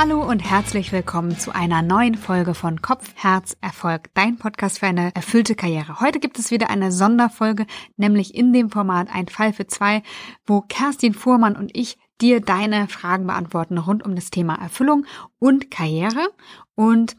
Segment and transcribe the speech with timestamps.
[0.00, 4.86] Hallo und herzlich willkommen zu einer neuen Folge von Kopf, Herz, Erfolg, dein Podcast für
[4.86, 6.00] eine erfüllte Karriere.
[6.00, 7.66] Heute gibt es wieder eine Sonderfolge,
[7.98, 10.02] nämlich in dem Format Ein Fall für zwei,
[10.46, 15.04] wo Kerstin Fuhrmann und ich dir deine Fragen beantworten rund um das Thema Erfüllung
[15.38, 16.30] und Karriere.
[16.74, 17.14] Und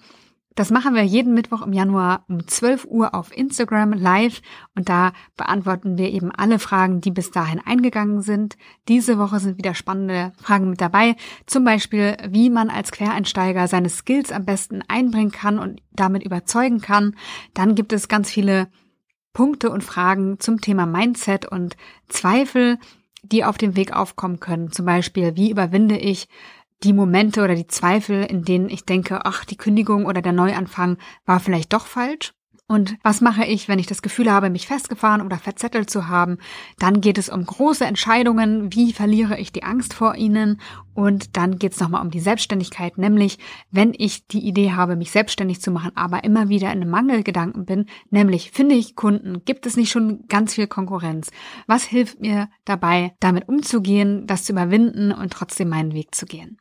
[0.55, 4.41] das machen wir jeden Mittwoch im Januar um 12 Uhr auf Instagram live
[4.75, 8.57] und da beantworten wir eben alle Fragen, die bis dahin eingegangen sind.
[8.87, 11.15] Diese Woche sind wieder spannende Fragen mit dabei.
[11.45, 16.81] Zum Beispiel, wie man als Quereinsteiger seine Skills am besten einbringen kann und damit überzeugen
[16.81, 17.15] kann.
[17.53, 18.67] Dann gibt es ganz viele
[19.33, 21.77] Punkte und Fragen zum Thema Mindset und
[22.09, 22.77] Zweifel,
[23.23, 24.71] die auf dem Weg aufkommen können.
[24.71, 26.27] Zum Beispiel, wie überwinde ich
[26.83, 30.97] die Momente oder die Zweifel, in denen ich denke, ach, die Kündigung oder der Neuanfang
[31.25, 32.33] war vielleicht doch falsch.
[32.71, 36.37] Und was mache ich, wenn ich das Gefühl habe, mich festgefahren oder verzettelt zu haben?
[36.79, 38.71] Dann geht es um große Entscheidungen.
[38.71, 40.61] Wie verliere ich die Angst vor ihnen?
[40.93, 43.39] Und dann geht es nochmal um die Selbstständigkeit, nämlich
[43.71, 47.65] wenn ich die Idee habe, mich selbstständig zu machen, aber immer wieder in einem Mangelgedanken
[47.65, 51.29] bin, nämlich finde ich Kunden, gibt es nicht schon ganz viel Konkurrenz?
[51.67, 56.57] Was hilft mir dabei, damit umzugehen, das zu überwinden und trotzdem meinen Weg zu gehen?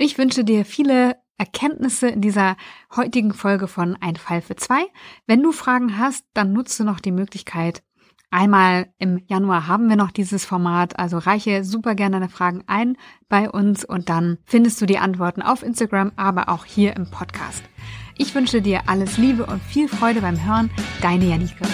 [0.00, 2.56] Ich wünsche dir viele Erkenntnisse in dieser
[2.94, 4.86] heutigen Folge von Ein Fall für zwei.
[5.26, 7.82] Wenn du Fragen hast, dann nutze noch die Möglichkeit.
[8.30, 12.96] Einmal im Januar haben wir noch dieses Format, also reiche super gerne deine Fragen ein
[13.28, 17.64] bei uns und dann findest du die Antworten auf Instagram, aber auch hier im Podcast.
[18.18, 20.70] Ich wünsche dir alles Liebe und viel Freude beim Hören.
[21.02, 21.64] Deine Janike.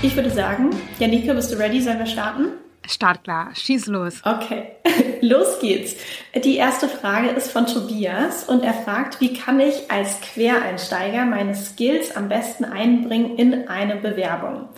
[0.00, 1.82] Ich würde sagen, Janike, bist du ready?
[1.82, 2.61] Sollen wir starten?
[2.86, 4.22] Startklar, schieß los.
[4.24, 4.72] Okay,
[5.20, 5.96] los geht's.
[6.34, 11.54] Die erste Frage ist von Tobias und er fragt, wie kann ich als Quereinsteiger meine
[11.54, 14.68] Skills am besten einbringen in eine Bewerbung?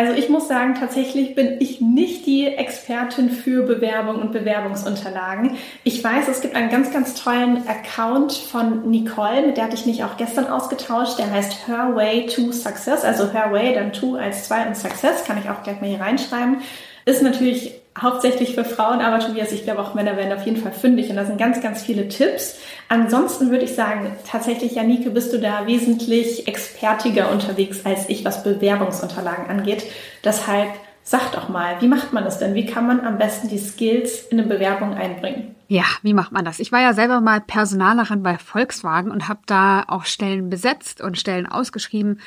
[0.00, 5.58] Also ich muss sagen, tatsächlich bin ich nicht die Expertin für Bewerbung und Bewerbungsunterlagen.
[5.84, 9.84] Ich weiß, es gibt einen ganz, ganz tollen Account von Nicole, mit der hatte ich
[9.84, 11.18] mich auch gestern ausgetauscht.
[11.18, 15.24] Der heißt Her Way to Success, also Her Way, dann To als zwei und Success,
[15.24, 16.62] kann ich auch gleich mal hier reinschreiben.
[17.04, 20.72] Ist natürlich hauptsächlich für Frauen, aber Tobias, ich glaube auch Männer werden auf jeden Fall
[20.72, 22.58] fündig und da sind ganz, ganz viele Tipps.
[22.88, 28.42] Ansonsten würde ich sagen, tatsächlich, Janike, bist du da wesentlich expertiger unterwegs als ich, was
[28.42, 29.84] Bewerbungsunterlagen angeht.
[30.24, 30.68] Deshalb
[31.02, 32.54] sag doch mal, wie macht man das denn?
[32.54, 35.56] Wie kann man am besten die Skills in eine Bewerbung einbringen?
[35.66, 36.60] Ja, wie macht man das?
[36.60, 41.18] Ich war ja selber mal Personalerin bei Volkswagen und habe da auch Stellen besetzt und
[41.18, 42.20] Stellen ausgeschrieben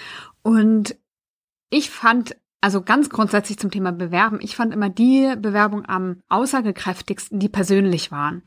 [0.44, 0.96] und
[1.70, 4.40] ich fand also ganz grundsätzlich zum Thema Bewerben.
[4.42, 8.42] Ich fand immer die Bewerbung am aussagekräftigsten, die persönlich waren.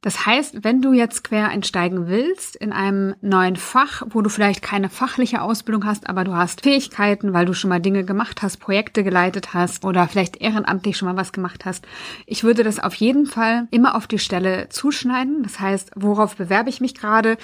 [0.00, 4.62] Das heißt, wenn du jetzt quer einsteigen willst in einem neuen Fach, wo du vielleicht
[4.62, 8.58] keine fachliche Ausbildung hast, aber du hast Fähigkeiten, weil du schon mal Dinge gemacht hast,
[8.58, 11.86] Projekte geleitet hast oder vielleicht ehrenamtlich schon mal was gemacht hast,
[12.26, 15.42] ich würde das auf jeden Fall immer auf die Stelle zuschneiden.
[15.42, 17.36] Das heißt, worauf bewerbe ich mich gerade?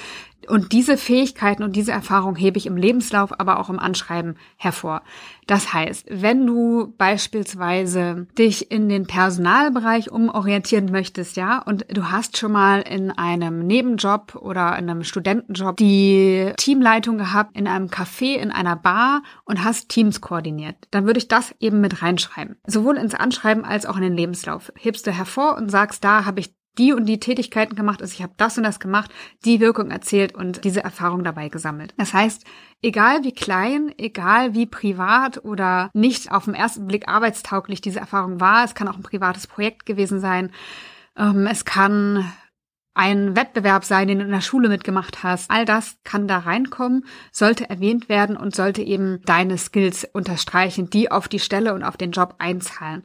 [0.48, 5.02] Und diese Fähigkeiten und diese Erfahrung hebe ich im Lebenslauf, aber auch im Anschreiben hervor.
[5.46, 12.38] Das heißt, wenn du beispielsweise dich in den Personalbereich umorientieren möchtest, ja, und du hast
[12.38, 18.36] schon mal in einem Nebenjob oder in einem Studentenjob die Teamleitung gehabt, in einem Café,
[18.36, 22.56] in einer Bar und hast Teams koordiniert, dann würde ich das eben mit reinschreiben.
[22.66, 24.72] Sowohl ins Anschreiben als auch in den Lebenslauf.
[24.76, 28.22] Hebst du hervor und sagst, da habe ich die und die Tätigkeiten gemacht, also ich
[28.22, 29.10] habe das und das gemacht,
[29.44, 31.94] die Wirkung erzählt und diese Erfahrung dabei gesammelt.
[31.96, 32.44] Das heißt,
[32.82, 38.40] egal wie klein, egal wie privat oder nicht auf den ersten Blick arbeitstauglich diese Erfahrung
[38.40, 40.50] war, es kann auch ein privates Projekt gewesen sein,
[41.16, 42.30] ähm, es kann
[42.94, 45.50] ein Wettbewerb sein, den du in der Schule mitgemacht hast.
[45.50, 51.10] All das kann da reinkommen, sollte erwähnt werden und sollte eben deine Skills unterstreichen, die
[51.10, 53.02] auf die Stelle und auf den Job einzahlen.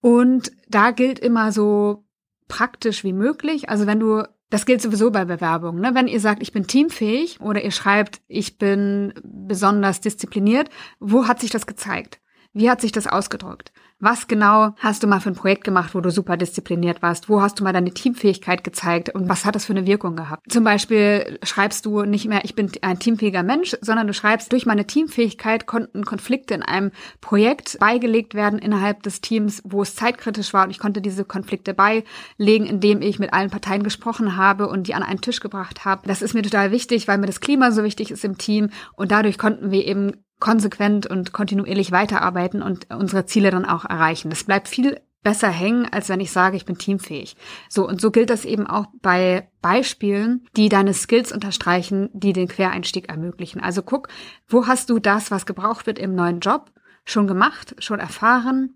[0.00, 2.04] Und da gilt immer so
[2.46, 3.70] praktisch wie möglich.
[3.70, 5.80] Also wenn du das gilt sowieso bei Bewerbungen.
[5.80, 5.94] Ne?
[5.94, 10.70] Wenn ihr sagt, ich bin teamfähig oder ihr schreibt, ich bin besonders diszipliniert,
[11.00, 12.20] wo hat sich das gezeigt?
[12.56, 13.70] Wie hat sich das ausgedrückt?
[13.98, 17.28] Was genau hast du mal für ein Projekt gemacht, wo du super diszipliniert warst?
[17.28, 20.50] Wo hast du mal deine Teamfähigkeit gezeigt und was hat das für eine Wirkung gehabt?
[20.50, 24.64] Zum Beispiel schreibst du nicht mehr, ich bin ein teamfähiger Mensch, sondern du schreibst, durch
[24.64, 30.54] meine Teamfähigkeit konnten Konflikte in einem Projekt beigelegt werden innerhalb des Teams, wo es zeitkritisch
[30.54, 34.86] war und ich konnte diese Konflikte beilegen, indem ich mit allen Parteien gesprochen habe und
[34.86, 36.08] die an einen Tisch gebracht habe.
[36.08, 39.10] Das ist mir total wichtig, weil mir das Klima so wichtig ist im Team und
[39.10, 44.30] dadurch konnten wir eben konsequent und kontinuierlich weiterarbeiten und unsere Ziele dann auch erreichen.
[44.30, 47.36] Das bleibt viel besser hängen, als wenn ich sage, ich bin teamfähig.
[47.68, 52.46] So, und so gilt das eben auch bei Beispielen, die deine Skills unterstreichen, die den
[52.46, 53.60] Quereinstieg ermöglichen.
[53.60, 54.06] Also guck,
[54.46, 56.70] wo hast du das, was gebraucht wird im neuen Job,
[57.04, 58.74] schon gemacht, schon erfahren?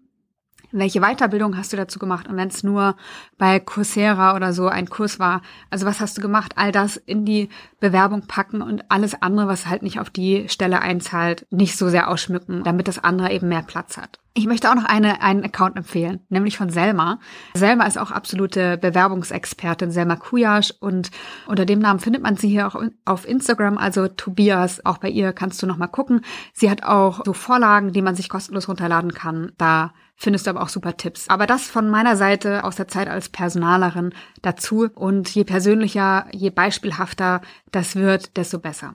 [0.73, 2.29] Welche Weiterbildung hast du dazu gemacht?
[2.29, 2.97] Und wenn es nur
[3.39, 6.53] bei Coursera oder so ein Kurs war, also was hast du gemacht?
[6.57, 7.49] All das in die
[7.81, 12.09] Bewerbung packen und alles andere, was halt nicht auf die Stelle einzahlt, nicht so sehr
[12.09, 14.19] ausschmücken, damit das andere eben mehr Platz hat.
[14.33, 17.19] Ich möchte auch noch eine, einen Account empfehlen, nämlich von Selma.
[17.55, 21.11] Selma ist auch absolute Bewerbungsexpertin, Selma Kujasch und
[21.47, 25.33] unter dem Namen findet man sie hier auch auf Instagram, also Tobias, auch bei ihr
[25.33, 26.21] kannst du noch mal gucken.
[26.53, 29.51] Sie hat auch so Vorlagen, die man sich kostenlos runterladen kann.
[29.59, 31.29] Da findest du aber auch super Tipps.
[31.29, 34.13] Aber das von meiner Seite aus der Zeit als Personalerin
[34.43, 37.41] dazu und je persönlicher, je beispielhafter
[37.73, 38.95] das wird, desto besser.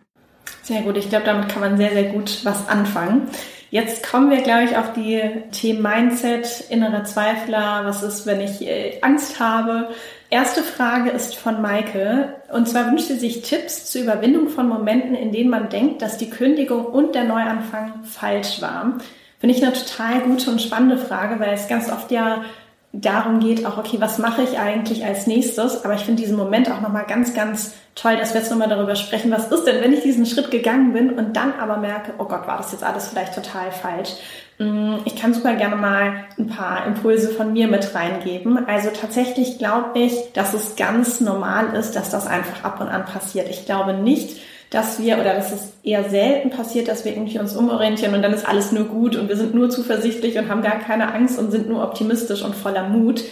[0.61, 3.27] Sehr gut, ich glaube, damit kann man sehr, sehr gut was anfangen.
[3.71, 5.19] Jetzt kommen wir, glaube ich, auf die
[5.51, 9.89] Themen Mindset, innere Zweifler, was ist, wenn ich äh, Angst habe.
[10.29, 12.35] Erste Frage ist von Maike.
[12.53, 16.17] Und zwar wünscht sie sich Tipps zur Überwindung von Momenten, in denen man denkt, dass
[16.17, 18.99] die Kündigung und der Neuanfang falsch war.
[19.45, 22.45] Finde ich eine total gute und spannende Frage, weil es ganz oft ja
[22.93, 25.85] darum geht, auch, okay, was mache ich eigentlich als nächstes?
[25.85, 28.95] Aber ich finde diesen Moment auch nochmal ganz, ganz toll, dass wir jetzt nochmal darüber
[28.95, 32.23] sprechen, was ist denn, wenn ich diesen Schritt gegangen bin und dann aber merke, oh
[32.23, 34.13] Gott, war das jetzt alles vielleicht total falsch.
[34.57, 38.67] Mm, ich kann super gerne mal ein paar Impulse von mir mit reingeben.
[38.67, 43.05] Also tatsächlich glaube ich, dass es ganz normal ist, dass das einfach ab und an
[43.05, 43.47] passiert.
[43.51, 47.55] Ich glaube nicht, dass wir, oder dass es eher selten passiert, dass wir irgendwie uns
[47.55, 50.79] umorientieren und dann ist alles nur gut und wir sind nur zuversichtlich und haben gar
[50.79, 53.23] keine Angst und sind nur optimistisch und voller Mut.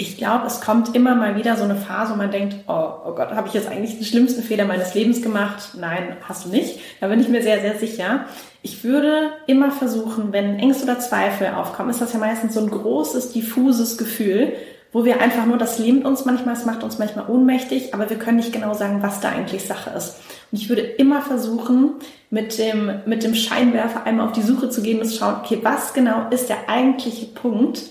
[0.00, 3.14] Ich glaube, es kommt immer mal wieder so eine Phase, wo man denkt, oh, oh
[3.16, 5.70] Gott, habe ich jetzt eigentlich den schlimmsten Fehler meines Lebens gemacht?
[5.78, 6.78] Nein, hast du nicht.
[7.00, 8.26] Da bin ich mir sehr, sehr sicher.
[8.62, 12.70] Ich würde immer versuchen, wenn Ängste oder Zweifel aufkommen, ist das ja meistens so ein
[12.70, 14.52] großes, diffuses Gefühl,
[14.92, 18.18] wo wir einfach nur, das lähmt uns manchmal, es macht uns manchmal ohnmächtig, aber wir
[18.18, 20.16] können nicht genau sagen, was da eigentlich Sache ist.
[20.50, 21.94] Und ich würde immer versuchen,
[22.30, 25.58] mit dem, mit dem Scheinwerfer einmal auf die Suche zu gehen und zu schauen, okay,
[25.62, 27.82] was genau ist der eigentliche Punkt,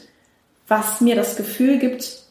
[0.67, 2.23] was mir das Gefühl gibt,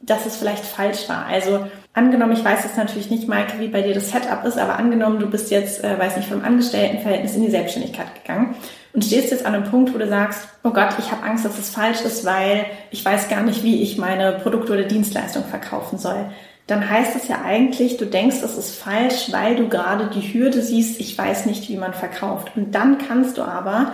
[0.00, 1.26] dass es vielleicht falsch war.
[1.26, 4.78] Also angenommen, ich weiß jetzt natürlich nicht, Maike, wie bei dir das Setup ist, aber
[4.78, 8.56] angenommen, du bist jetzt, äh, weiß nicht, vom Angestelltenverhältnis in die Selbstständigkeit gegangen
[8.94, 11.58] und stehst jetzt an einem Punkt, wo du sagst, oh Gott, ich habe Angst, dass
[11.58, 15.98] es falsch ist, weil ich weiß gar nicht, wie ich meine Produkte oder Dienstleistung verkaufen
[15.98, 16.30] soll.
[16.68, 20.62] Dann heißt es ja eigentlich, du denkst, das ist falsch, weil du gerade die Hürde
[20.62, 22.52] siehst, ich weiß nicht, wie man verkauft.
[22.54, 23.92] Und dann kannst du aber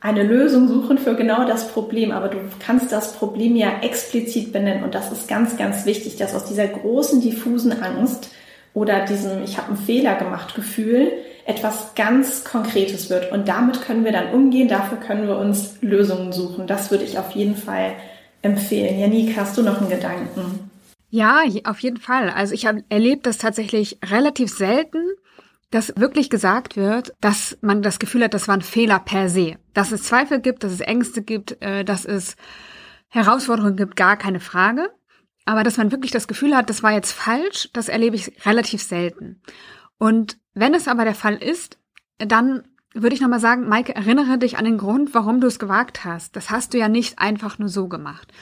[0.00, 4.82] eine Lösung suchen für genau das Problem, aber du kannst das Problem ja explizit benennen.
[4.82, 8.30] Und das ist ganz, ganz wichtig, dass aus dieser großen diffusen Angst
[8.72, 11.12] oder diesem ich habe einen Fehler gemacht Gefühl
[11.48, 16.30] etwas ganz Konkretes wird und damit können wir dann umgehen, dafür können wir uns Lösungen
[16.30, 16.66] suchen.
[16.66, 17.94] Das würde ich auf jeden Fall
[18.42, 19.00] empfehlen.
[19.00, 20.70] Janik, hast du noch einen Gedanken?
[21.08, 22.28] Ja, auf jeden Fall.
[22.28, 25.02] Also ich habe erlebt das tatsächlich relativ selten,
[25.70, 29.56] dass wirklich gesagt wird, dass man das Gefühl hat, das war ein Fehler per se.
[29.72, 32.36] Dass es Zweifel gibt, dass es Ängste gibt, äh, dass es
[33.08, 34.90] Herausforderungen gibt, gar keine Frage.
[35.46, 38.82] Aber dass man wirklich das Gefühl hat, das war jetzt falsch, das erlebe ich relativ
[38.82, 39.40] selten.
[39.98, 41.78] Und wenn es aber der Fall ist,
[42.18, 42.64] dann
[42.94, 46.36] würde ich nochmal sagen, Maike, erinnere dich an den Grund, warum du es gewagt hast.
[46.36, 48.32] Das hast du ja nicht einfach nur so gemacht.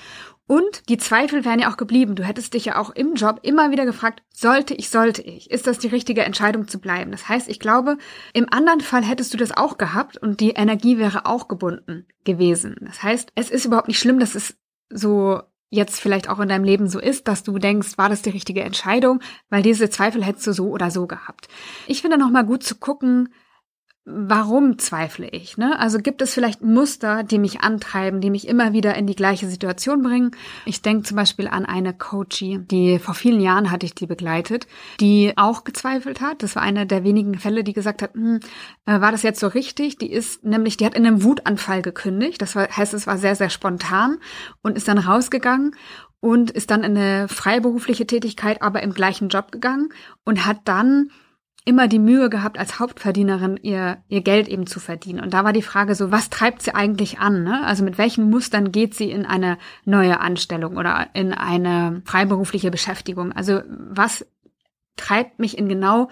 [0.48, 2.14] Und die Zweifel wären ja auch geblieben.
[2.14, 5.50] Du hättest dich ja auch im Job immer wieder gefragt, sollte ich, sollte ich?
[5.50, 7.10] Ist das die richtige Entscheidung zu bleiben?
[7.10, 7.98] Das heißt, ich glaube,
[8.32, 12.76] im anderen Fall hättest du das auch gehabt und die Energie wäre auch gebunden gewesen.
[12.80, 14.56] Das heißt, es ist überhaupt nicht schlimm, dass es
[14.88, 18.30] so jetzt vielleicht auch in deinem Leben so ist, dass du denkst, war das die
[18.30, 19.20] richtige Entscheidung,
[19.50, 21.48] weil diese Zweifel hättest du so oder so gehabt.
[21.86, 23.28] Ich finde nochmal gut zu gucken,
[24.08, 25.58] warum zweifle ich?
[25.58, 25.76] Ne?
[25.80, 29.48] Also gibt es vielleicht Muster, die mich antreiben, die mich immer wieder in die gleiche
[29.48, 30.30] Situation bringen?
[30.64, 34.68] Ich denke zum Beispiel an eine Coachie, die vor vielen Jahren hatte ich die begleitet,
[35.00, 36.44] die auch gezweifelt hat.
[36.44, 38.38] Das war einer der wenigen Fälle, die gesagt hat, hm,
[38.86, 39.98] äh, war das jetzt so richtig?
[39.98, 42.40] Die ist nämlich, die hat in einem Wutanfall gekündigt.
[42.40, 44.18] Das heißt, es war sehr, sehr spontan
[44.62, 45.74] und ist dann rausgegangen
[46.20, 49.88] und ist dann in eine freiberufliche Tätigkeit, aber im gleichen Job gegangen
[50.24, 51.10] und hat dann
[51.66, 55.20] immer die Mühe gehabt, als Hauptverdienerin ihr, ihr Geld eben zu verdienen.
[55.20, 57.42] Und da war die Frage so, was treibt sie eigentlich an?
[57.42, 57.66] Ne?
[57.66, 63.32] Also mit welchen Mustern geht sie in eine neue Anstellung oder in eine freiberufliche Beschäftigung?
[63.32, 64.24] Also was
[64.94, 66.08] treibt mich in genau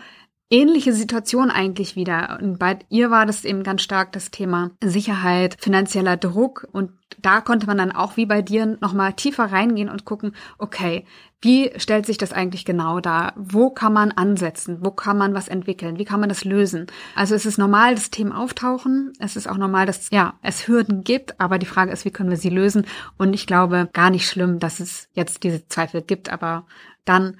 [0.50, 2.38] ähnliche Situation eigentlich wieder.
[2.40, 6.68] Und bei ihr war das eben ganz stark das Thema Sicherheit, finanzieller Druck.
[6.70, 11.06] Und da konnte man dann auch wie bei dir nochmal tiefer reingehen und gucken, okay,
[11.40, 13.34] wie stellt sich das eigentlich genau dar?
[13.36, 14.78] Wo kann man ansetzen?
[14.80, 15.98] Wo kann man was entwickeln?
[15.98, 16.86] Wie kann man das lösen?
[17.14, 19.12] Also es ist normal, dass Themen auftauchen.
[19.18, 21.40] Es ist auch normal, dass ja, es Hürden gibt.
[21.40, 22.86] Aber die Frage ist, wie können wir sie lösen?
[23.18, 26.30] Und ich glaube, gar nicht schlimm, dass es jetzt diese Zweifel gibt.
[26.30, 26.66] Aber
[27.04, 27.38] dann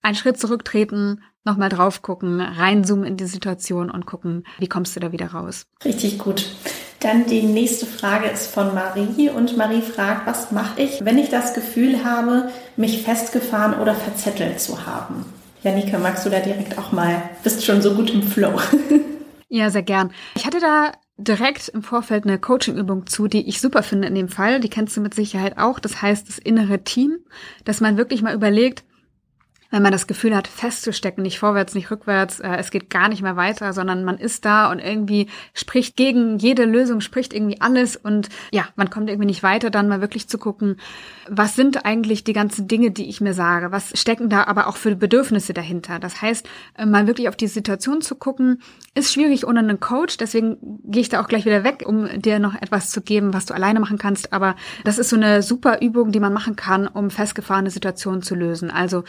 [0.00, 5.00] einen Schritt zurücktreten, nochmal drauf gucken, reinzoomen in die Situation und gucken, wie kommst du
[5.00, 5.66] da wieder raus.
[5.84, 6.54] Richtig gut.
[7.00, 11.30] Dann die nächste Frage ist von Marie und Marie fragt, was mache ich, wenn ich
[11.30, 15.24] das Gefühl habe, mich festgefahren oder verzettelt zu haben?
[15.64, 18.60] Janike, magst du da direkt auch mal, bist schon so gut im Flow.
[19.48, 20.12] ja, sehr gern.
[20.36, 24.28] Ich hatte da direkt im Vorfeld eine Coachingübung zu, die ich super finde in dem
[24.28, 24.60] Fall.
[24.60, 25.78] Die kennst du mit Sicherheit auch.
[25.78, 27.18] Das heißt das innere Team,
[27.64, 28.84] dass man wirklich mal überlegt,
[29.72, 33.22] wenn man das Gefühl hat, festzustecken, nicht vorwärts, nicht rückwärts, äh, es geht gar nicht
[33.22, 37.96] mehr weiter, sondern man ist da und irgendwie spricht gegen jede Lösung, spricht irgendwie alles
[37.96, 40.76] und ja, man kommt irgendwie nicht weiter, dann mal wirklich zu gucken,
[41.26, 44.76] was sind eigentlich die ganzen Dinge, die ich mir sage, was stecken da aber auch
[44.76, 45.98] für Bedürfnisse dahinter.
[45.98, 48.60] Das heißt, äh, mal wirklich auf die Situation zu gucken,
[48.94, 52.38] ist schwierig ohne einen Coach, deswegen gehe ich da auch gleich wieder weg, um dir
[52.38, 55.80] noch etwas zu geben, was du alleine machen kannst, aber das ist so eine super
[55.80, 58.70] Übung, die man machen kann, um festgefahrene Situationen zu lösen.
[58.70, 59.04] Also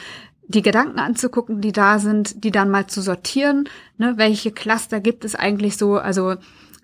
[0.48, 3.70] die Gedanken anzugucken, die da sind, die dann mal zu sortieren.
[3.98, 5.98] Ne, welche Cluster gibt es eigentlich so?
[5.98, 6.36] Also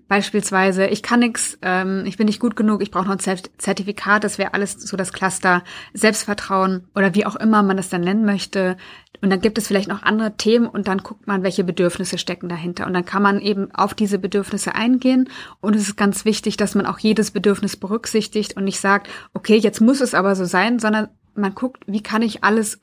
[0.09, 4.23] beispielsweise, ich kann nix, ähm, ich bin nicht gut genug, ich brauche noch ein Zertifikat,
[4.23, 5.63] das wäre alles so das Cluster
[5.93, 8.75] Selbstvertrauen oder wie auch immer man das dann nennen möchte.
[9.21, 12.49] Und dann gibt es vielleicht noch andere Themen und dann guckt man, welche Bedürfnisse stecken
[12.49, 12.87] dahinter.
[12.87, 15.29] Und dann kann man eben auf diese Bedürfnisse eingehen.
[15.61, 19.57] Und es ist ganz wichtig, dass man auch jedes Bedürfnis berücksichtigt und nicht sagt, okay,
[19.57, 22.79] jetzt muss es aber so sein, sondern man guckt, wie kann ich alles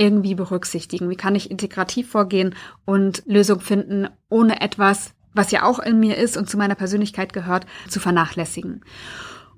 [0.00, 1.10] irgendwie berücksichtigen?
[1.10, 2.54] Wie kann ich integrativ vorgehen
[2.86, 7.32] und Lösung finden, ohne etwas, was ja auch in mir ist und zu meiner Persönlichkeit
[7.32, 8.82] gehört, zu vernachlässigen?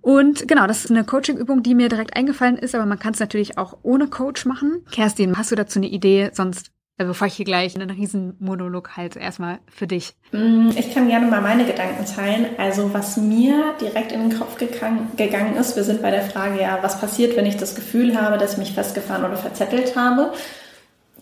[0.00, 3.20] Und genau, das ist eine Coaching-Übung, die mir direkt eingefallen ist, aber man kann es
[3.20, 4.84] natürlich auch ohne Coach machen.
[4.90, 6.30] Kerstin, hast du dazu eine Idee?
[6.32, 10.14] Sonst bevor ich hier gleich einen riesen Monolog halte, erstmal für dich.
[10.32, 12.46] Mm, ich kann gerne mal meine Gedanken teilen.
[12.58, 16.78] Also was mir direkt in den Kopf gegangen ist, wir sind bei der Frage, ja,
[16.82, 20.32] was passiert, wenn ich das Gefühl habe, dass ich mich festgefahren oder verzettelt habe,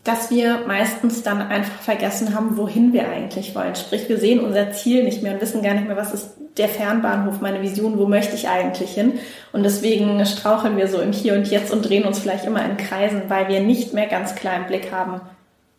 [0.05, 3.75] dass wir meistens dann einfach vergessen haben, wohin wir eigentlich wollen.
[3.75, 6.69] Sprich, wir sehen unser Ziel nicht mehr und wissen gar nicht mehr, was ist der
[6.69, 9.19] Fernbahnhof, meine Vision, wo möchte ich eigentlich hin?
[9.53, 12.79] Und deswegen straucheln wir so im Hier und Jetzt und drehen uns vielleicht immer in
[12.79, 15.21] Kreisen, weil wir nicht mehr ganz klar im Blick haben,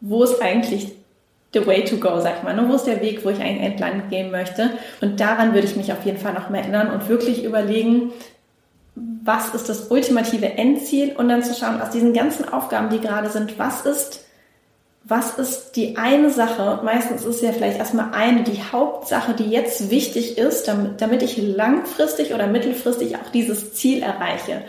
[0.01, 0.91] wo ist eigentlich
[1.53, 2.55] the way to go, sag ich mal.
[2.55, 2.67] Ne?
[2.67, 4.72] Wo ist der Weg, wo ich eigentlich entlang gehen möchte?
[5.01, 8.12] Und daran würde ich mich auf jeden Fall noch mehr erinnern und wirklich überlegen,
[9.24, 13.29] was ist das ultimative Endziel und dann zu schauen, aus diesen ganzen Aufgaben, die gerade
[13.29, 14.25] sind, was ist,
[15.03, 19.89] was ist die eine Sache, meistens ist ja vielleicht erstmal eine, die Hauptsache, die jetzt
[19.89, 24.63] wichtig ist, damit, damit ich langfristig oder mittelfristig auch dieses Ziel erreiche.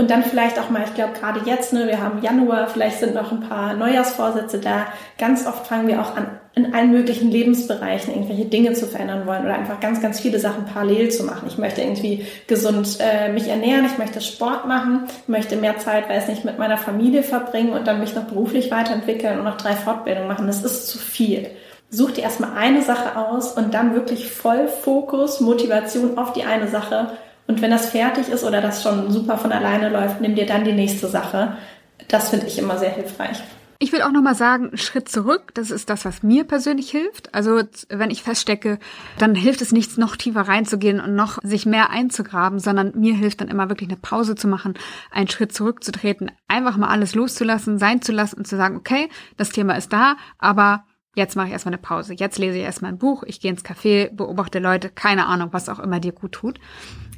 [0.00, 3.14] Und dann vielleicht auch mal, ich glaube gerade jetzt, ne, wir haben Januar, vielleicht sind
[3.14, 4.86] noch ein paar Neujahrsvorsätze da.
[5.18, 9.44] Ganz oft fangen wir auch an, in allen möglichen Lebensbereichen irgendwelche Dinge zu verändern wollen
[9.44, 11.48] oder einfach ganz, ganz viele Sachen parallel zu machen.
[11.48, 16.28] Ich möchte irgendwie gesund äh, mich ernähren, ich möchte Sport machen, möchte mehr Zeit, weiß
[16.28, 20.28] nicht, mit meiner Familie verbringen und dann mich noch beruflich weiterentwickeln und noch drei Fortbildungen
[20.28, 20.46] machen.
[20.46, 21.50] Das ist zu viel.
[21.90, 26.68] Such dir erstmal eine Sache aus und dann wirklich voll Fokus, Motivation auf die eine
[26.68, 27.08] Sache
[27.50, 30.62] und wenn das fertig ist oder das schon super von alleine läuft, nimm dir dann
[30.62, 31.56] die nächste Sache.
[32.06, 33.42] Das finde ich immer sehr hilfreich.
[33.80, 37.34] Ich will auch nochmal sagen, Schritt zurück, das ist das, was mir persönlich hilft.
[37.34, 38.78] Also wenn ich feststecke,
[39.18, 43.40] dann hilft es nichts, noch tiefer reinzugehen und noch sich mehr einzugraben, sondern mir hilft
[43.40, 44.74] dann immer wirklich eine Pause zu machen,
[45.10, 49.48] einen Schritt zurückzutreten, einfach mal alles loszulassen, sein zu lassen und zu sagen, okay, das
[49.48, 50.84] Thema ist da, aber
[51.16, 52.14] Jetzt mache ich erstmal eine Pause.
[52.14, 53.24] Jetzt lese ich erstmal ein Buch.
[53.26, 56.60] Ich gehe ins Café, beobachte Leute, keine Ahnung, was auch immer dir gut tut.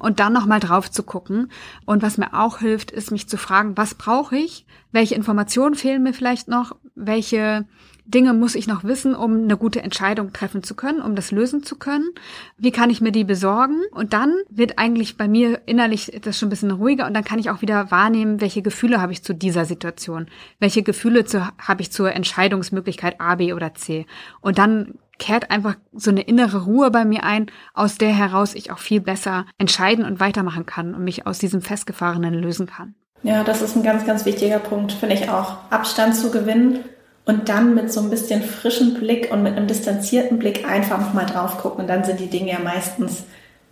[0.03, 1.49] Und dann nochmal drauf zu gucken.
[1.87, 4.67] Und was mir auch hilft, ist mich zu fragen, was brauche ich?
[4.91, 6.75] Welche Informationen fehlen mir vielleicht noch?
[6.97, 7.67] Welche
[8.05, 11.63] Dinge muss ich noch wissen, um eine gute Entscheidung treffen zu können, um das lösen
[11.63, 12.11] zu können?
[12.59, 13.81] Wie kann ich mir die besorgen?
[13.93, 17.39] Und dann wird eigentlich bei mir innerlich das schon ein bisschen ruhiger und dann kann
[17.39, 20.27] ich auch wieder wahrnehmen, welche Gefühle habe ich zu dieser Situation?
[20.59, 24.07] Welche Gefühle zu, habe ich zur Entscheidungsmöglichkeit A, B oder C?
[24.41, 28.73] Und dann kehrt einfach so eine innere Ruhe bei mir ein, aus der heraus ich
[28.73, 32.97] auch viel besser entscheiden und weitermachen kann und mich aus diesem Festgefahrenen lösen kann.
[33.23, 35.59] Ja, das ist ein ganz, ganz wichtiger Punkt, finde ich auch.
[35.71, 36.81] Abstand zu gewinnen
[37.25, 41.27] und dann mit so ein bisschen frischen Blick und mit einem distanzierten Blick einfach nochmal
[41.27, 41.83] drauf gucken.
[41.83, 43.23] Und dann sind die Dinge ja meistens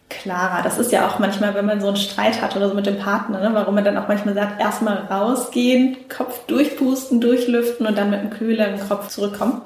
[0.08, 0.62] klarer.
[0.62, 2.98] Das ist ja auch manchmal, wenn man so einen Streit hat oder so mit dem
[2.98, 8.10] Partner, ne, warum man dann auch manchmal sagt, erstmal rausgehen, Kopf durchpusten, durchlüften und dann
[8.10, 9.62] mit einem kühleren Kopf zurückkommen.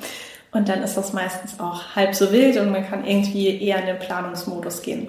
[0.54, 3.86] Und dann ist das meistens auch halb so wild und man kann irgendwie eher in
[3.86, 5.08] den Planungsmodus gehen.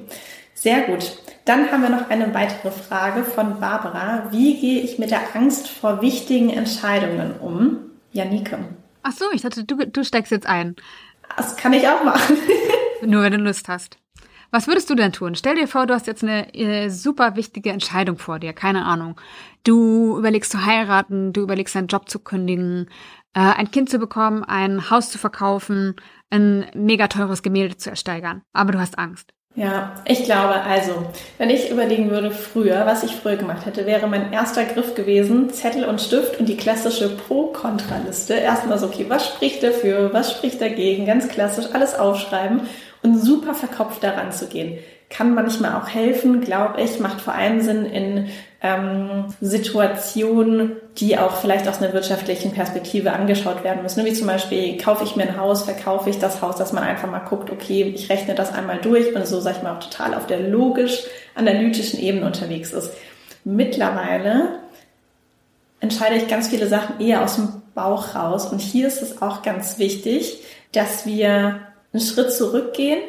[0.56, 1.18] Sehr gut.
[1.46, 4.28] Dann haben wir noch eine weitere Frage von Barbara.
[4.32, 7.78] Wie gehe ich mit der Angst vor wichtigen Entscheidungen um?
[8.12, 8.58] Janike.
[9.04, 10.76] Ach so, ich dachte, du, du steckst jetzt ein.
[11.38, 12.38] Das kann ich auch machen.
[13.06, 13.98] Nur wenn du Lust hast.
[14.52, 15.36] Was würdest du denn tun?
[15.36, 19.20] Stell dir vor, du hast jetzt eine äh, super wichtige Entscheidung vor dir, keine Ahnung.
[19.64, 22.90] Du überlegst zu heiraten, du überlegst deinen Job zu kündigen,
[23.42, 25.96] ein Kind zu bekommen, ein Haus zu verkaufen,
[26.30, 28.44] ein mega teures Gemälde zu ersteigern.
[28.54, 29.32] Aber du hast Angst.
[29.58, 31.06] Ja, ich glaube, also,
[31.38, 35.50] wenn ich überlegen würde früher, was ich früher gemacht hätte, wäre mein erster Griff gewesen,
[35.50, 38.34] Zettel und Stift und die klassische Pro-Kontra-Liste.
[38.34, 42.62] Erstmal so, okay, was spricht dafür, was spricht dagegen, ganz klassisch, alles aufschreiben
[43.02, 44.78] und super verkopft daran zu gehen
[45.10, 48.30] kann manchmal auch helfen, glaube ich, macht vor allem Sinn in
[48.62, 54.04] ähm, Situationen, die auch vielleicht aus einer wirtschaftlichen Perspektive angeschaut werden müssen.
[54.04, 57.10] Wie zum Beispiel, kaufe ich mir ein Haus, verkaufe ich das Haus, dass man einfach
[57.10, 60.16] mal guckt, okay, ich rechne das einmal durch und so, sag ich mal, auch total
[60.16, 62.92] auf der logisch-analytischen Ebene unterwegs ist.
[63.44, 64.60] Mittlerweile
[65.80, 69.44] entscheide ich ganz viele Sachen eher aus dem Bauch raus und hier ist es auch
[69.44, 71.60] ganz wichtig, dass wir
[71.94, 73.00] einen Schritt zurückgehen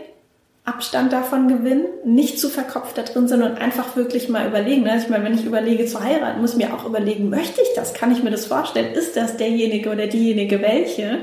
[0.66, 4.88] Abstand davon gewinnen, nicht zu verkopft da drin sind und einfach wirklich mal überlegen.
[4.88, 7.68] Also ich meine, wenn ich überlege zu heiraten, muss ich mir auch überlegen, möchte ich
[7.76, 7.94] das?
[7.94, 8.92] Kann ich mir das vorstellen?
[8.92, 11.20] Ist das derjenige oder diejenige welche?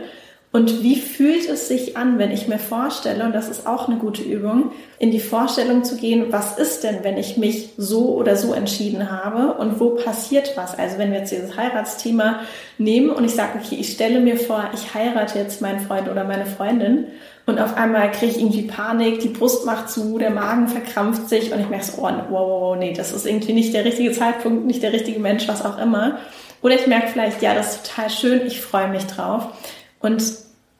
[0.55, 3.97] Und wie fühlt es sich an, wenn ich mir vorstelle, und das ist auch eine
[3.97, 8.35] gute Übung, in die Vorstellung zu gehen, was ist denn, wenn ich mich so oder
[8.35, 10.77] so entschieden habe und wo passiert was?
[10.77, 12.41] Also wenn wir jetzt dieses Heiratsthema
[12.77, 16.23] nehmen und ich sage, okay, ich stelle mir vor, ich heirate jetzt meinen Freund oder
[16.23, 17.07] meine Freundin
[17.47, 21.51] und auf einmal kriege ich irgendwie Panik, die Brust macht zu, der Magen verkrampft sich
[21.51, 24.67] und ich merke so, oh, wow, wow, nee, das ist irgendwie nicht der richtige Zeitpunkt,
[24.67, 26.19] nicht der richtige Mensch, was auch immer.
[26.61, 29.47] Oder ich merke vielleicht, ja, das ist total schön, ich freue mich drauf.
[30.03, 30.21] Und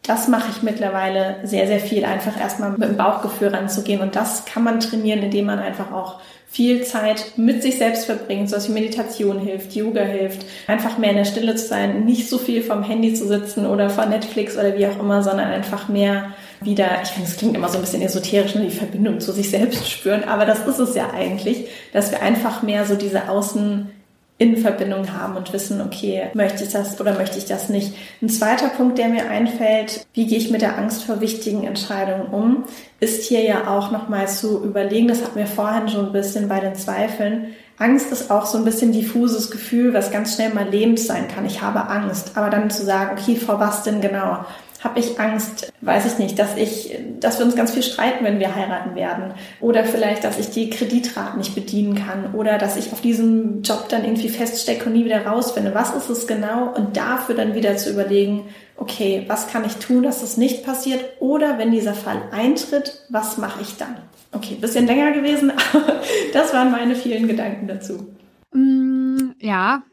[0.06, 4.02] das mache ich mittlerweile sehr, sehr viel, einfach erstmal mit dem Bauchgefühl ranzugehen.
[4.02, 8.50] Und das kann man trainieren, indem man einfach auch viel Zeit mit sich selbst verbringt,
[8.50, 12.38] so dass Meditation hilft, Yoga hilft, einfach mehr in der Stille zu sein, nicht so
[12.38, 16.34] viel vom Handy zu sitzen oder vor Netflix oder wie auch immer, sondern einfach mehr
[16.62, 19.50] wieder, ich finde, es klingt immer so ein bisschen esoterisch, ne, die Verbindung zu sich
[19.50, 23.90] selbst spüren, aber das ist es ja eigentlich, dass wir einfach mehr so diese Außen
[24.38, 27.94] in Verbindung haben und wissen, okay, möchte ich das oder möchte ich das nicht.
[28.22, 32.28] Ein zweiter Punkt, der mir einfällt, wie gehe ich mit der Angst vor wichtigen Entscheidungen
[32.28, 32.64] um,
[33.00, 36.60] ist hier ja auch nochmal zu überlegen, das hatten wir vorhin schon ein bisschen bei
[36.60, 41.00] den Zweifeln, Angst ist auch so ein bisschen diffuses Gefühl, was ganz schnell mal lebend
[41.00, 41.46] sein kann.
[41.46, 42.34] Ich habe Angst.
[42.36, 44.46] Aber dann zu sagen, okay, vor was denn genau?
[44.84, 48.40] Habe ich Angst, weiß ich nicht, dass ich, dass wir uns ganz viel streiten, wenn
[48.40, 49.34] wir heiraten werden.
[49.62, 52.34] Oder vielleicht, dass ich die Kreditraten nicht bedienen kann.
[52.34, 55.74] Oder dass ich auf diesem Job dann irgendwie feststecke und nie wieder rausfinde.
[55.74, 56.74] Was ist es genau?
[56.74, 61.04] Und dafür dann wieder zu überlegen, okay, was kann ich tun, dass das nicht passiert?
[61.20, 63.96] Oder wenn dieser Fall eintritt, was mache ich dann?
[64.32, 66.02] Okay, bisschen länger gewesen, aber
[66.34, 68.14] das waren meine vielen Gedanken dazu.
[68.52, 69.84] Mm, ja,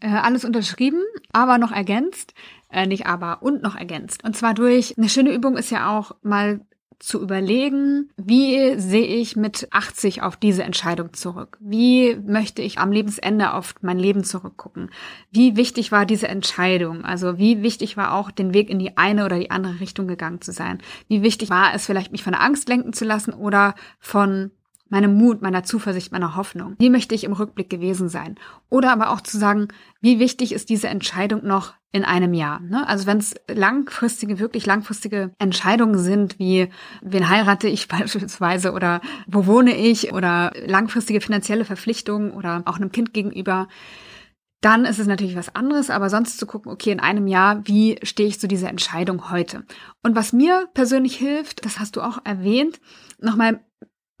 [0.00, 1.00] äh, alles unterschrieben,
[1.32, 2.34] aber noch ergänzt
[2.70, 4.24] äh, nicht aber und noch ergänzt.
[4.24, 6.60] Und zwar durch, eine schöne Übung ist ja auch mal
[7.00, 11.56] zu überlegen, wie sehe ich mit 80 auf diese Entscheidung zurück?
[11.58, 14.90] Wie möchte ich am Lebensende auf mein Leben zurückgucken?
[15.30, 17.04] Wie wichtig war diese Entscheidung?
[17.04, 20.42] Also wie wichtig war auch den Weg in die eine oder die andere Richtung gegangen
[20.42, 20.78] zu sein?
[21.08, 24.50] Wie wichtig war es vielleicht mich von der Angst lenken zu lassen oder von
[24.90, 26.74] meinem Mut, meiner Zuversicht, meiner Hoffnung.
[26.78, 28.36] Wie möchte ich im Rückblick gewesen sein?
[28.68, 29.68] Oder aber auch zu sagen,
[30.00, 32.60] wie wichtig ist diese Entscheidung noch in einem Jahr?
[32.60, 32.86] Ne?
[32.86, 36.68] Also wenn es langfristige, wirklich langfristige Entscheidungen sind, wie
[37.02, 42.92] wen heirate ich beispielsweise oder wo wohne ich oder langfristige finanzielle Verpflichtungen oder auch einem
[42.92, 43.68] Kind gegenüber,
[44.60, 47.98] dann ist es natürlich was anderes, aber sonst zu gucken, okay, in einem Jahr, wie
[48.02, 49.64] stehe ich zu dieser Entscheidung heute?
[50.02, 52.78] Und was mir persönlich hilft, das hast du auch erwähnt,
[53.18, 53.60] nochmal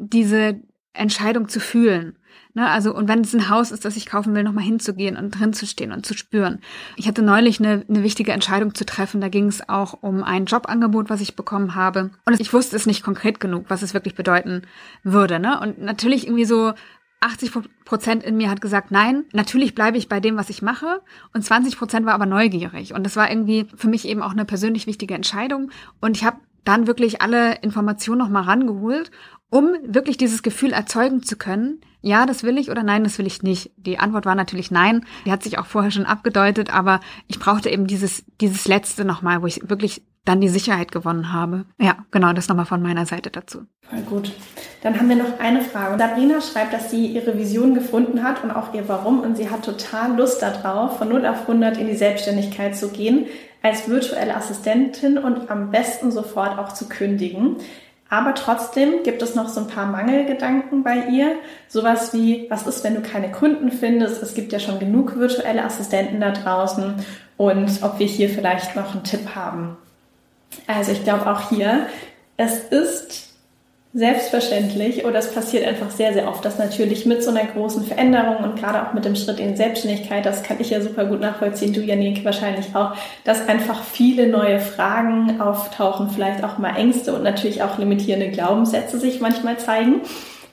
[0.00, 0.60] diese
[0.92, 2.16] Entscheidung zu fühlen.
[2.52, 5.30] Ne, also, und wenn es ein Haus ist, das ich kaufen will, nochmal hinzugehen und
[5.30, 6.58] drin zu stehen und zu spüren.
[6.96, 9.20] Ich hatte neulich eine, eine wichtige Entscheidung zu treffen.
[9.20, 12.10] Da ging es auch um ein Jobangebot, was ich bekommen habe.
[12.24, 14.62] Und ich wusste es nicht konkret genug, was es wirklich bedeuten
[15.04, 15.38] würde.
[15.38, 15.60] Ne?
[15.60, 16.72] Und natürlich irgendwie so
[17.20, 17.52] 80
[17.84, 21.02] Prozent in mir hat gesagt, nein, natürlich bleibe ich bei dem, was ich mache.
[21.32, 22.94] Und 20 Prozent war aber neugierig.
[22.94, 25.70] Und das war irgendwie für mich eben auch eine persönlich wichtige Entscheidung.
[26.00, 29.10] Und ich habe dann wirklich alle Informationen nochmal rangeholt
[29.50, 33.26] um wirklich dieses Gefühl erzeugen zu können, ja, das will ich oder nein, das will
[33.26, 33.72] ich nicht.
[33.76, 35.04] Die Antwort war natürlich nein.
[35.26, 39.42] Die hat sich auch vorher schon abgedeutet, aber ich brauchte eben dieses, dieses letzte nochmal,
[39.42, 41.64] wo ich wirklich dann die Sicherheit gewonnen habe.
[41.78, 43.62] Ja, genau, das nochmal von meiner Seite dazu.
[43.82, 44.32] Voll gut.
[44.82, 45.98] Dann haben wir noch eine Frage.
[45.98, 49.64] Sabrina schreibt, dass sie ihre Vision gefunden hat und auch ihr Warum und sie hat
[49.64, 53.26] total Lust darauf, von 0 auf 100 in die Selbstständigkeit zu gehen,
[53.62, 57.56] als virtuelle Assistentin und am besten sofort auch zu kündigen.
[58.10, 61.36] Aber trotzdem gibt es noch so ein paar Mangelgedanken bei ihr.
[61.68, 64.20] Sowas wie, was ist, wenn du keine Kunden findest?
[64.20, 66.96] Es gibt ja schon genug virtuelle Assistenten da draußen.
[67.36, 69.76] Und ob wir hier vielleicht noch einen Tipp haben.
[70.66, 71.86] Also ich glaube auch hier,
[72.36, 73.29] es ist
[73.92, 78.36] Selbstverständlich oder es passiert einfach sehr, sehr oft, dass natürlich mit so einer großen Veränderung
[78.36, 81.72] und gerade auch mit dem Schritt in Selbstständigkeit, das kann ich ja super gut nachvollziehen,
[81.72, 82.92] du Janik wahrscheinlich auch,
[83.24, 89.00] dass einfach viele neue Fragen auftauchen, vielleicht auch mal Ängste und natürlich auch limitierende Glaubenssätze
[89.00, 90.02] sich manchmal zeigen.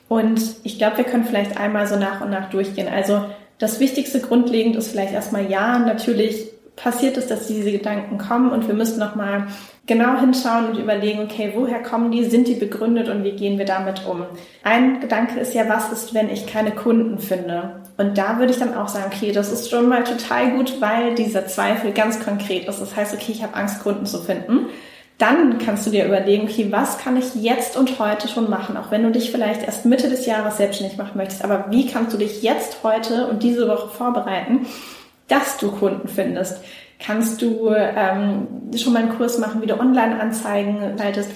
[0.08, 2.88] Und ich glaube, wir können vielleicht einmal so nach und nach durchgehen.
[2.88, 3.24] Also
[3.58, 8.66] das Wichtigste grundlegend ist vielleicht erstmal ja, natürlich passiert es, dass diese Gedanken kommen und
[8.66, 9.46] wir müssen nochmal
[9.88, 13.64] genau hinschauen und überlegen, okay, woher kommen die, sind die begründet und wie gehen wir
[13.64, 14.24] damit um?
[14.62, 17.80] Ein Gedanke ist ja, was ist, wenn ich keine Kunden finde?
[17.96, 21.16] Und da würde ich dann auch sagen, okay, das ist schon mal total gut, weil
[21.16, 22.80] dieser Zweifel ganz konkret ist.
[22.80, 24.66] Das heißt, okay, ich habe Angst, Kunden zu finden.
[25.16, 28.92] Dann kannst du dir überlegen, okay, was kann ich jetzt und heute schon machen, auch
[28.92, 31.42] wenn du dich vielleicht erst Mitte des Jahres selbstständig machen möchtest.
[31.42, 34.66] Aber wie kannst du dich jetzt, heute und diese Woche vorbereiten,
[35.26, 36.60] dass du Kunden findest?
[36.98, 41.30] Kannst du ähm, schon mal einen Kurs machen, wie du Online-Anzeigen schaltest?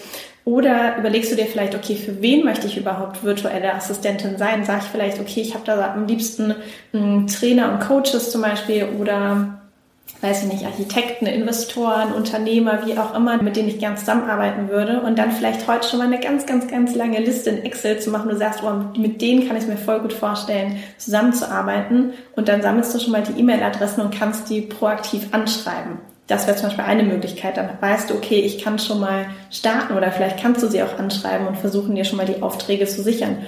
[0.45, 4.65] Oder überlegst du dir vielleicht, okay, für wen möchte ich überhaupt virtuelle Assistentin sein?
[4.65, 6.55] Sag ich vielleicht, okay, ich habe da am liebsten
[6.93, 9.62] einen Trainer und Coaches zum Beispiel oder
[10.23, 15.01] weiß ich nicht, Architekten, Investoren, Unternehmer, wie auch immer, mit denen ich gern zusammenarbeiten würde
[15.01, 18.11] und dann vielleicht heute schon mal eine ganz, ganz, ganz lange Liste in Excel zu
[18.11, 18.31] machen.
[18.31, 22.95] Du sagst, oh, mit denen kann ich mir voll gut vorstellen, zusammenzuarbeiten und dann sammelst
[22.95, 25.99] du schon mal die E-Mail-Adressen und kannst die proaktiv anschreiben.
[26.29, 27.57] Das wäre zum Beispiel eine Möglichkeit.
[27.57, 30.99] Dann weißt du, okay, ich kann schon mal starten oder vielleicht kannst du sie auch
[30.99, 33.39] anschreiben und versuchen dir schon mal die Aufträge zu sichern.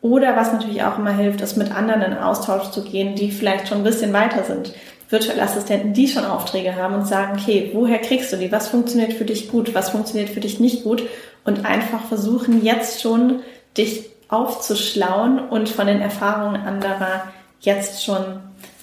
[0.00, 3.68] Oder was natürlich auch immer hilft, ist mit anderen in Austausch zu gehen, die vielleicht
[3.68, 4.74] schon ein bisschen weiter sind
[5.08, 8.50] virtuelle Assistenten, die schon Aufträge haben und sagen, okay, woher kriegst du die?
[8.50, 9.74] Was funktioniert für dich gut?
[9.74, 11.02] Was funktioniert für dich nicht gut?
[11.44, 13.40] Und einfach versuchen jetzt schon
[13.76, 17.24] dich aufzuschlauen und von den Erfahrungen anderer
[17.60, 18.24] jetzt schon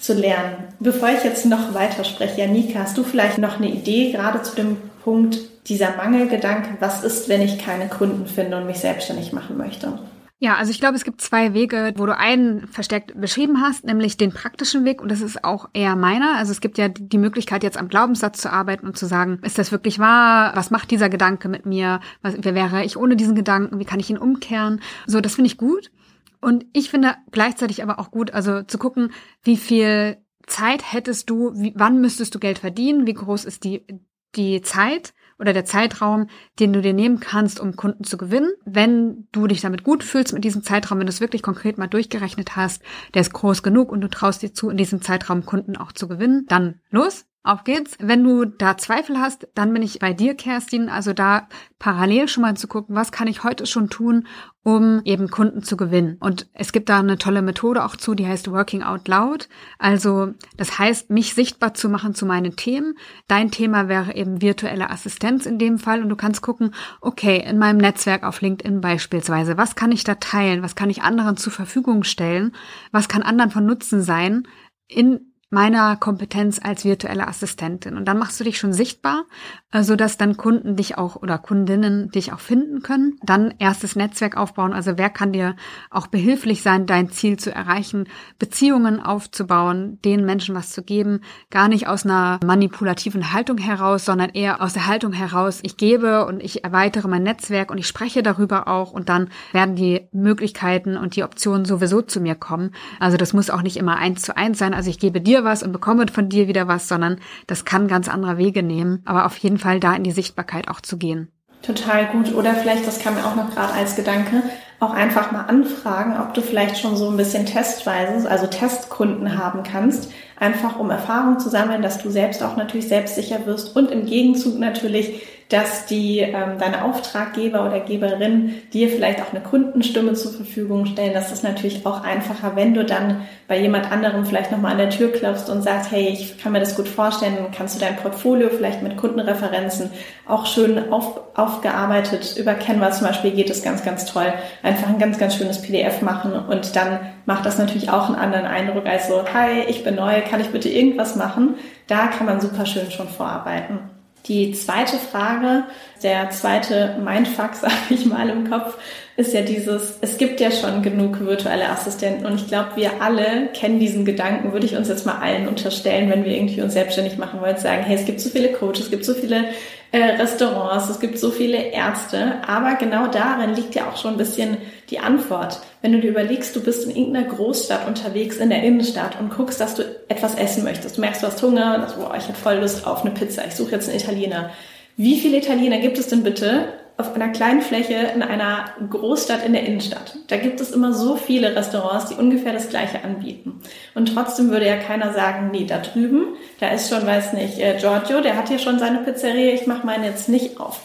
[0.00, 0.68] zu lernen.
[0.80, 4.54] Bevor ich jetzt noch weiter spreche, Janika, hast du vielleicht noch eine Idee gerade zu
[4.56, 9.56] dem Punkt dieser Mangelgedanke, was ist, wenn ich keine Kunden finde und mich selbstständig machen
[9.56, 9.98] möchte?
[10.42, 14.16] Ja, also ich glaube, es gibt zwei Wege, wo du einen verstärkt beschrieben hast, nämlich
[14.16, 16.36] den praktischen Weg und das ist auch eher meiner.
[16.36, 19.58] Also es gibt ja die Möglichkeit, jetzt am Glaubenssatz zu arbeiten und zu sagen, ist
[19.58, 20.50] das wirklich wahr?
[20.56, 22.00] Was macht dieser Gedanke mit mir?
[22.22, 23.78] Was, wer wäre ich ohne diesen Gedanken?
[23.78, 24.80] Wie kann ich ihn umkehren?
[25.06, 25.92] So, das finde ich gut.
[26.40, 29.12] Und ich finde gleichzeitig aber auch gut, also zu gucken,
[29.44, 30.16] wie viel
[30.48, 33.06] Zeit hättest du, wie, wann müsstest du Geld verdienen?
[33.06, 33.86] Wie groß ist die,
[34.34, 35.14] die Zeit?
[35.42, 36.28] Oder der Zeitraum,
[36.60, 38.52] den du dir nehmen kannst, um Kunden zu gewinnen.
[38.64, 41.88] Wenn du dich damit gut fühlst mit diesem Zeitraum, wenn du es wirklich konkret mal
[41.88, 42.80] durchgerechnet hast,
[43.12, 46.06] der ist groß genug und du traust dir zu, in diesem Zeitraum Kunden auch zu
[46.06, 47.26] gewinnen, dann los.
[47.44, 47.96] Auf geht's.
[47.98, 50.88] Wenn du da Zweifel hast, dann bin ich bei dir, Kerstin.
[50.88, 51.48] Also da
[51.80, 54.28] parallel schon mal zu gucken, was kann ich heute schon tun,
[54.62, 56.18] um eben Kunden zu gewinnen.
[56.20, 59.48] Und es gibt da eine tolle Methode auch zu, die heißt Working Out Loud.
[59.80, 62.94] Also das heißt, mich sichtbar zu machen zu meinen Themen.
[63.26, 66.00] Dein Thema wäre eben virtuelle Assistenz in dem Fall.
[66.00, 70.14] Und du kannst gucken, okay, in meinem Netzwerk auf LinkedIn beispielsweise, was kann ich da
[70.14, 70.62] teilen?
[70.62, 72.54] Was kann ich anderen zur Verfügung stellen?
[72.92, 74.46] Was kann anderen von Nutzen sein?
[74.94, 77.96] in meiner Kompetenz als virtuelle Assistentin.
[77.98, 79.26] Und dann machst du dich schon sichtbar,
[79.70, 83.18] äh, so dass dann Kunden dich auch oder Kundinnen dich auch finden können.
[83.22, 84.72] Dann erstes Netzwerk aufbauen.
[84.72, 85.54] Also wer kann dir
[85.90, 91.68] auch behilflich sein, dein Ziel zu erreichen, Beziehungen aufzubauen, den Menschen was zu geben, gar
[91.68, 96.42] nicht aus einer manipulativen Haltung heraus, sondern eher aus der Haltung heraus, ich gebe und
[96.42, 101.14] ich erweitere mein Netzwerk und ich spreche darüber auch und dann werden die Möglichkeiten und
[101.14, 102.70] die Optionen sowieso zu mir kommen.
[102.98, 104.72] Also das muss auch nicht immer eins zu eins sein.
[104.72, 108.08] Also ich gebe dir was und bekomme von dir wieder was, sondern das kann ganz
[108.08, 109.02] andere Wege nehmen.
[109.04, 111.28] Aber auf jeden Fall da in die Sichtbarkeit auch zu gehen.
[111.62, 112.34] Total gut.
[112.34, 114.42] Oder vielleicht, das kam mir auch noch gerade als Gedanke,
[114.80, 119.62] auch einfach mal anfragen, ob du vielleicht schon so ein bisschen testweise, also Testkunden haben
[119.62, 124.06] kannst, einfach um Erfahrung zu sammeln, dass du selbst auch natürlich selbstsicher wirst und im
[124.06, 130.32] Gegenzug natürlich dass die ähm, deine Auftraggeber oder Geberin dir vielleicht auch eine Kundenstimme zur
[130.32, 131.12] Verfügung stellen.
[131.12, 134.88] Das ist natürlich auch einfacher, wenn du dann bei jemand anderem vielleicht nochmal an der
[134.88, 138.48] Tür klopfst und sagst, hey, ich kann mir das gut vorstellen, kannst du dein Portfolio
[138.48, 139.90] vielleicht mit Kundenreferenzen
[140.26, 144.32] auch schön auf, aufgearbeitet über Canva zum Beispiel geht es ganz, ganz toll.
[144.62, 148.46] Einfach ein ganz, ganz schönes PDF machen und dann macht das natürlich auch einen anderen
[148.46, 151.56] Eindruck als so, hi, ich bin neu, kann ich bitte irgendwas machen?
[151.88, 153.91] Da kann man super schön schon vorarbeiten.
[154.26, 155.64] Die zweite Frage,
[156.02, 158.78] der zweite Mindfuck, sage ich mal im Kopf,
[159.16, 163.48] ist ja dieses, es gibt ja schon genug virtuelle Assistenten und ich glaube, wir alle
[163.52, 167.18] kennen diesen Gedanken, würde ich uns jetzt mal allen unterstellen, wenn wir irgendwie uns selbstständig
[167.18, 169.44] machen wollen, sagen, hey, es gibt so viele Coaches, es gibt so viele
[169.90, 174.18] äh, Restaurants, es gibt so viele Ärzte, aber genau darin liegt ja auch schon ein
[174.18, 174.56] bisschen
[174.88, 175.60] die Antwort.
[175.82, 179.60] Wenn du dir überlegst, du bist in irgendeiner Großstadt unterwegs, in der Innenstadt und guckst,
[179.60, 182.34] dass du etwas essen möchtest, du merkst, du hast Hunger und sagst, boah, ich habe
[182.34, 184.50] voll Lust auf eine Pizza, ich suche jetzt einen Italiener.
[184.96, 189.54] Wie viele Italiener gibt es denn bitte auf einer kleinen Fläche in einer Großstadt in
[189.54, 190.16] der Innenstadt.
[190.28, 193.60] Da gibt es immer so viele Restaurants, die ungefähr das Gleiche anbieten.
[193.94, 197.76] Und trotzdem würde ja keiner sagen, nee, da drüben, da ist schon, weiß nicht, äh,
[197.78, 200.80] Giorgio, der hat hier schon seine Pizzeria, ich mache meine jetzt nicht auf.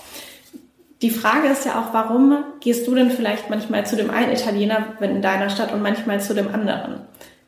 [1.01, 4.95] Die Frage ist ja auch, warum gehst du denn vielleicht manchmal zu dem einen Italiener
[4.99, 7.01] in deiner Stadt und manchmal zu dem anderen?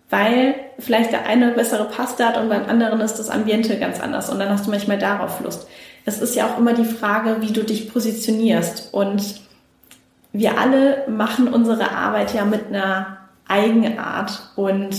[0.10, 4.30] Weil vielleicht der eine bessere Pasta hat und beim anderen ist das Ambiente ganz anders
[4.30, 5.68] und dann hast du manchmal darauf Lust
[6.10, 8.94] es ist ja auch immer die Frage, wie du dich positionierst.
[8.94, 9.42] Und
[10.32, 13.18] wir alle machen unsere Arbeit ja mit einer
[13.48, 14.96] Eigenart und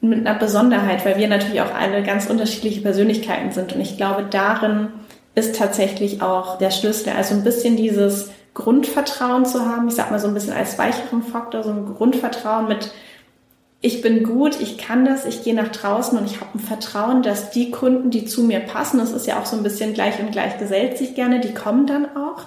[0.00, 3.72] mit einer Besonderheit, weil wir natürlich auch alle ganz unterschiedliche Persönlichkeiten sind.
[3.72, 4.88] Und ich glaube, darin
[5.34, 7.12] ist tatsächlich auch der Schlüssel.
[7.16, 11.22] Also ein bisschen dieses Grundvertrauen zu haben, ich sag mal so ein bisschen als weicheren
[11.22, 12.90] Faktor, so ein Grundvertrauen mit,
[13.80, 17.22] ich bin gut, ich kann das, ich gehe nach draußen und ich habe ein Vertrauen,
[17.22, 20.18] dass die Kunden, die zu mir passen, das ist ja auch so ein bisschen gleich
[20.18, 22.44] und gleich gesellt sich gerne, die kommen dann auch.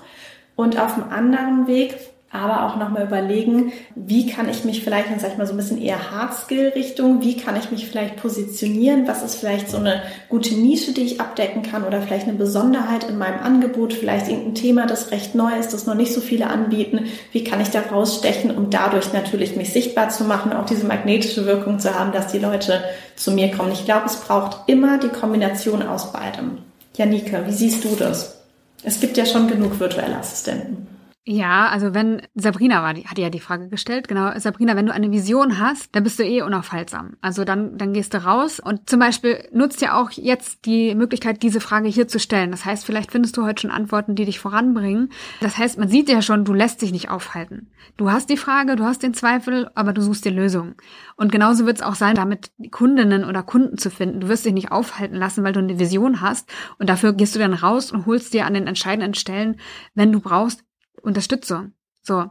[0.55, 1.95] Und auf dem anderen Weg
[2.31, 5.57] aber auch nochmal überlegen, wie kann ich mich vielleicht, dann sag ich mal so ein
[5.57, 10.53] bisschen eher Hard-Skill-Richtung, wie kann ich mich vielleicht positionieren, was ist vielleicht so eine gute
[10.53, 14.85] Nische, die ich abdecken kann oder vielleicht eine Besonderheit in meinem Angebot, vielleicht irgendein Thema,
[14.85, 18.55] das recht neu ist, das noch nicht so viele anbieten, wie kann ich da rausstechen,
[18.55, 22.39] um dadurch natürlich mich sichtbar zu machen, auch diese magnetische Wirkung zu haben, dass die
[22.39, 22.83] Leute
[23.15, 23.71] zu mir kommen.
[23.71, 26.59] Ich glaube, es braucht immer die Kombination aus beidem.
[26.95, 28.41] Janike, wie siehst du das?
[28.83, 30.98] Es gibt ja schon genug virtuelle Assistenten.
[31.31, 34.93] Ja, also wenn Sabrina war, die hat ja die Frage gestellt, genau, Sabrina, wenn du
[34.93, 37.17] eine Vision hast, dann bist du eh unaufhaltsam.
[37.21, 41.43] Also dann, dann gehst du raus und zum Beispiel nutzt ja auch jetzt die Möglichkeit,
[41.43, 42.49] diese Frage hier zu stellen.
[42.49, 45.11] Das heißt, vielleicht findest du heute schon Antworten, die dich voranbringen.
[45.39, 47.69] Das heißt, man sieht ja schon, du lässt dich nicht aufhalten.
[47.95, 50.73] Du hast die Frage, du hast den Zweifel, aber du suchst die Lösung.
[51.15, 54.21] Und genauso wird es auch sein, damit Kundinnen oder Kunden zu finden.
[54.21, 57.39] Du wirst dich nicht aufhalten lassen, weil du eine Vision hast und dafür gehst du
[57.39, 59.57] dann raus und holst dir an den entscheidenden Stellen,
[59.93, 60.63] wenn du brauchst,
[61.01, 61.73] Unterstützung.
[62.01, 62.25] So.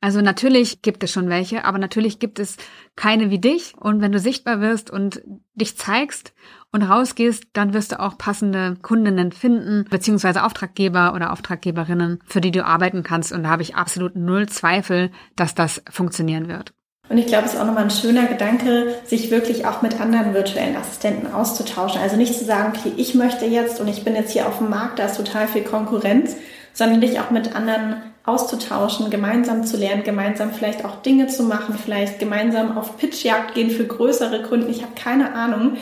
[0.00, 2.58] Also natürlich gibt es schon welche, aber natürlich gibt es
[2.94, 3.72] keine wie dich.
[3.80, 5.22] Und wenn du sichtbar wirst und
[5.54, 6.34] dich zeigst
[6.72, 12.50] und rausgehst, dann wirst du auch passende Kundinnen finden, beziehungsweise Auftraggeber oder Auftraggeberinnen, für die
[12.50, 13.32] du arbeiten kannst.
[13.32, 16.74] Und da habe ich absolut null Zweifel, dass das funktionieren wird.
[17.08, 20.34] Und ich glaube, es ist auch nochmal ein schöner Gedanke, sich wirklich auch mit anderen
[20.34, 22.00] virtuellen Assistenten auszutauschen.
[22.00, 24.70] Also nicht zu sagen, okay, ich möchte jetzt und ich bin jetzt hier auf dem
[24.70, 26.36] Markt, da ist total viel Konkurrenz,
[26.74, 31.78] sondern dich auch mit anderen auszutauschen, gemeinsam zu lernen, gemeinsam vielleicht auch Dinge zu machen,
[31.82, 34.70] vielleicht gemeinsam auf Pitchjagd gehen für größere Kunden.
[34.70, 35.78] Ich habe keine Ahnung.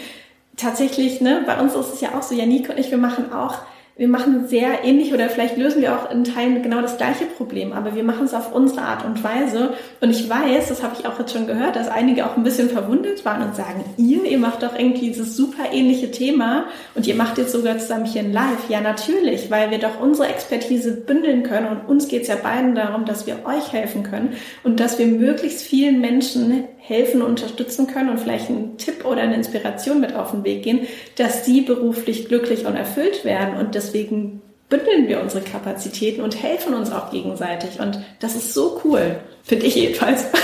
[0.57, 3.59] Tatsächlich, ne, bei uns ist es ja auch so, Janik und ich, wir machen auch
[3.94, 7.74] wir machen sehr ähnlich oder vielleicht lösen wir auch in Teilen genau das gleiche Problem,
[7.74, 9.74] aber wir machen es auf unsere Art und Weise.
[10.00, 12.70] Und ich weiß, das habe ich auch jetzt schon gehört, dass einige auch ein bisschen
[12.70, 17.14] verwundert waren und sagen, ihr, ihr macht doch irgendwie dieses super ähnliche Thema und ihr
[17.14, 18.70] macht jetzt sogar zusammen hier ein Live.
[18.70, 22.74] Ja, natürlich, weil wir doch unsere Expertise bündeln können und uns geht es ja beiden
[22.74, 27.87] darum, dass wir euch helfen können und dass wir möglichst vielen Menschen helfen und unterstützen
[27.87, 31.62] können und vielleicht einen Tipp oder eine Inspiration mit auf den Weg gehen, dass sie
[31.62, 33.57] beruflich glücklich und erfüllt werden.
[33.57, 37.81] Und deswegen bündeln wir unsere Kapazitäten und helfen uns auch gegenseitig.
[37.81, 40.26] Und das ist so cool, finde ich jedenfalls.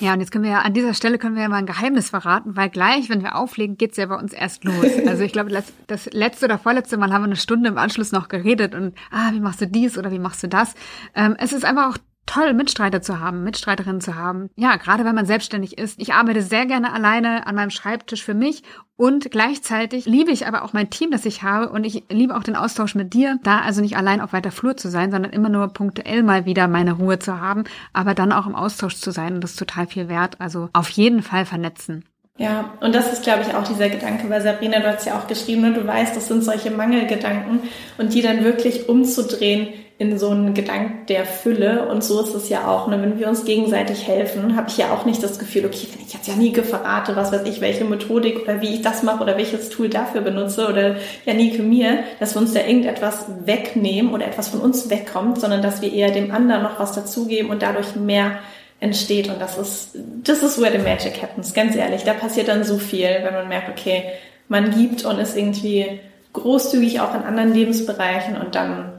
[0.00, 2.10] Ja, und jetzt können wir ja an dieser Stelle können wir ja mal ein Geheimnis
[2.10, 4.86] verraten, weil gleich, wenn wir auflegen, geht's ja bei uns erst los.
[5.08, 5.50] Also ich glaube,
[5.86, 9.32] das letzte oder vorletzte Mal haben wir eine Stunde im Anschluss noch geredet und ah,
[9.32, 10.74] wie machst du dies oder wie machst du das?
[11.16, 11.98] Ähm, es ist einfach auch
[12.28, 14.50] toll, Mitstreiter zu haben, Mitstreiterinnen zu haben.
[14.54, 16.00] Ja, gerade wenn man selbstständig ist.
[16.00, 18.62] Ich arbeite sehr gerne alleine an meinem Schreibtisch für mich
[18.96, 22.42] und gleichzeitig liebe ich aber auch mein Team, das ich habe und ich liebe auch
[22.42, 25.48] den Austausch mit dir, da also nicht allein auf weiter Flur zu sein, sondern immer
[25.48, 29.34] nur punktuell mal wieder meine Ruhe zu haben, aber dann auch im Austausch zu sein
[29.36, 30.40] und das ist total viel wert.
[30.40, 32.04] Also auf jeden Fall vernetzen.
[32.36, 35.26] Ja, und das ist, glaube ich, auch dieser Gedanke, weil Sabrina, du hast ja auch
[35.26, 37.60] geschrieben, ne, du weißt, das sind solche Mangelgedanken
[37.98, 39.68] und die dann wirklich umzudrehen
[40.00, 41.88] in so einen Gedanken der Fülle.
[41.88, 42.86] Und so ist es ja auch.
[42.86, 43.02] Ne?
[43.02, 46.14] Wenn wir uns gegenseitig helfen, habe ich ja auch nicht das Gefühl, okay, wenn ich
[46.14, 49.36] jetzt ja nie verrate, was weiß ich, welche Methodik oder wie ich das mache oder
[49.36, 54.48] welches Tool dafür benutze oder Janike mir, dass wir uns da irgendetwas wegnehmen oder etwas
[54.48, 58.38] von uns wegkommt, sondern dass wir eher dem anderen noch was dazugeben und dadurch mehr
[58.78, 59.28] entsteht.
[59.28, 62.04] Und das ist, das ist where the magic happens, ganz ehrlich.
[62.04, 64.04] Da passiert dann so viel, wenn man merkt, okay,
[64.46, 66.00] man gibt und ist irgendwie
[66.34, 68.97] großzügig auch in anderen Lebensbereichen und dann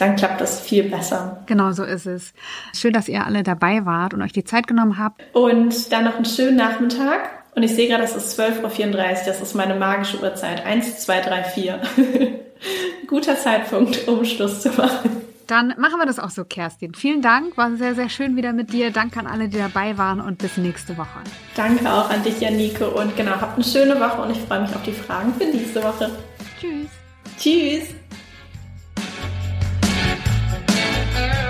[0.00, 1.42] dann klappt das viel besser.
[1.46, 2.32] Genau so ist es.
[2.74, 5.22] Schön, dass ihr alle dabei wart und euch die Zeit genommen habt.
[5.34, 7.28] Und dann noch einen schönen Nachmittag.
[7.54, 9.26] Und ich sehe gerade, es ist 12.34 Uhr.
[9.26, 10.64] Das ist meine magische Uhrzeit.
[10.64, 11.80] 1, 2, 3, 4.
[13.08, 15.10] Guter Zeitpunkt, um Schluss zu machen.
[15.46, 16.94] Dann machen wir das auch so, Kerstin.
[16.94, 17.56] Vielen Dank.
[17.56, 18.92] War sehr, sehr schön wieder mit dir.
[18.92, 21.18] Danke an alle, die dabei waren und bis nächste Woche.
[21.56, 22.88] Danke auch an dich, Janike.
[22.88, 25.82] Und genau, habt eine schöne Woche und ich freue mich auf die Fragen für nächste
[25.82, 26.10] Woche.
[26.60, 26.88] Tschüss.
[27.36, 27.99] Tschüss.
[31.28, 31.49] earth.